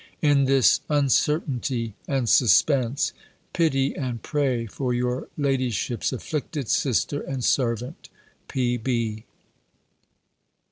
In 0.23 0.45
this 0.45 0.79
uncertainty 0.89 1.93
and 2.07 2.27
suspense, 2.27 3.13
pity 3.53 3.95
and 3.95 4.23
pray 4.23 4.65
for 4.65 4.95
your 4.95 5.27
ladyship's 5.37 6.11
afflicted 6.11 6.69
sister 6.69 7.19
and 7.21 7.43
servant, 7.43 8.09
P.B. 8.47 9.25